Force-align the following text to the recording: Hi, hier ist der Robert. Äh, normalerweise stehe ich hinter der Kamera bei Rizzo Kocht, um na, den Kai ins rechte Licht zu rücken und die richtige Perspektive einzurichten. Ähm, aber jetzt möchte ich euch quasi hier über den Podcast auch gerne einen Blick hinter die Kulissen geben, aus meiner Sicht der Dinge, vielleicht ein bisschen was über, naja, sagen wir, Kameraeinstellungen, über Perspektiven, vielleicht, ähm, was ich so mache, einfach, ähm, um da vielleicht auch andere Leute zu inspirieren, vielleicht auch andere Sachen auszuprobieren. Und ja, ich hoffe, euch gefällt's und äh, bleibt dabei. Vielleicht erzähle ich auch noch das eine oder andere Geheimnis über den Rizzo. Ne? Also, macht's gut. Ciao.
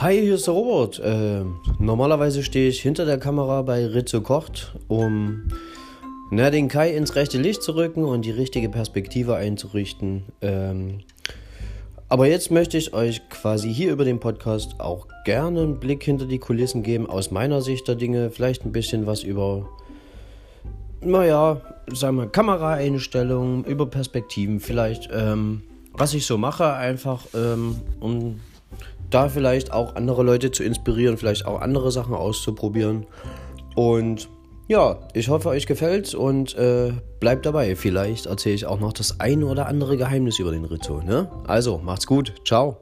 Hi, 0.00 0.18
hier 0.18 0.36
ist 0.36 0.46
der 0.46 0.54
Robert. 0.54 0.98
Äh, 0.98 1.44
normalerweise 1.78 2.42
stehe 2.42 2.70
ich 2.70 2.80
hinter 2.80 3.04
der 3.04 3.18
Kamera 3.18 3.60
bei 3.60 3.84
Rizzo 3.84 4.22
Kocht, 4.22 4.72
um 4.88 5.42
na, 6.30 6.48
den 6.48 6.68
Kai 6.68 6.96
ins 6.96 7.16
rechte 7.16 7.36
Licht 7.36 7.62
zu 7.62 7.74
rücken 7.74 8.06
und 8.06 8.24
die 8.24 8.30
richtige 8.30 8.70
Perspektive 8.70 9.36
einzurichten. 9.36 10.22
Ähm, 10.40 11.00
aber 12.08 12.26
jetzt 12.26 12.50
möchte 12.50 12.78
ich 12.78 12.94
euch 12.94 13.28
quasi 13.28 13.74
hier 13.74 13.92
über 13.92 14.06
den 14.06 14.20
Podcast 14.20 14.80
auch 14.80 15.06
gerne 15.26 15.60
einen 15.60 15.78
Blick 15.78 16.02
hinter 16.02 16.24
die 16.24 16.38
Kulissen 16.38 16.82
geben, 16.82 17.06
aus 17.06 17.30
meiner 17.30 17.60
Sicht 17.60 17.86
der 17.86 17.96
Dinge, 17.96 18.30
vielleicht 18.30 18.64
ein 18.64 18.72
bisschen 18.72 19.04
was 19.04 19.22
über, 19.22 19.68
naja, 21.02 21.60
sagen 21.92 22.16
wir, 22.16 22.26
Kameraeinstellungen, 22.26 23.64
über 23.64 23.84
Perspektiven, 23.84 24.60
vielleicht, 24.60 25.10
ähm, 25.12 25.60
was 25.92 26.14
ich 26.14 26.24
so 26.24 26.38
mache, 26.38 26.72
einfach, 26.72 27.26
ähm, 27.34 27.76
um 28.00 28.40
da 29.10 29.28
vielleicht 29.28 29.72
auch 29.72 29.96
andere 29.96 30.22
Leute 30.22 30.50
zu 30.50 30.62
inspirieren, 30.62 31.16
vielleicht 31.16 31.46
auch 31.46 31.60
andere 31.60 31.90
Sachen 31.90 32.14
auszuprobieren. 32.14 33.06
Und 33.74 34.28
ja, 34.68 35.00
ich 35.14 35.28
hoffe, 35.28 35.48
euch 35.48 35.66
gefällt's 35.66 36.14
und 36.14 36.54
äh, 36.56 36.92
bleibt 37.18 37.44
dabei. 37.44 37.74
Vielleicht 37.74 38.26
erzähle 38.26 38.54
ich 38.54 38.66
auch 38.66 38.78
noch 38.78 38.92
das 38.92 39.18
eine 39.18 39.46
oder 39.46 39.66
andere 39.66 39.96
Geheimnis 39.96 40.38
über 40.38 40.52
den 40.52 40.64
Rizzo. 40.64 41.02
Ne? 41.02 41.28
Also, 41.46 41.78
macht's 41.78 42.06
gut. 42.06 42.34
Ciao. 42.44 42.78